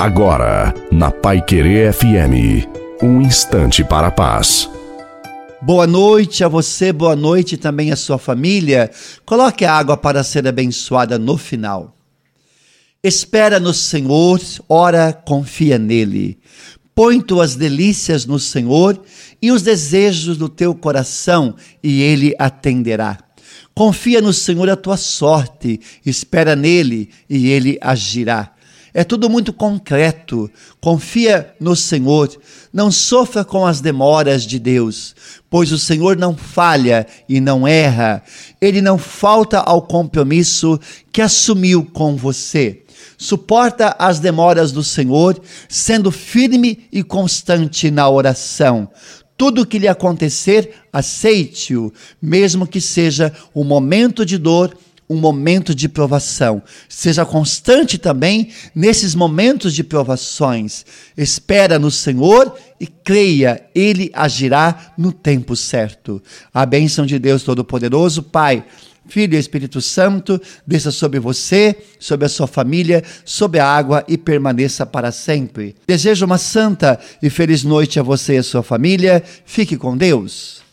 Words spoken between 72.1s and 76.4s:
a sua família, sobre a água e permaneça para sempre. Desejo uma